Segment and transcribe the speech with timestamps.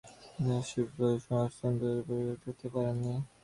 [0.31, 3.13] তিনি রাষ্ট্রবিপ্লব ও সমাজতন্ত্রতার পক্ষপাতী হতে পারেননি।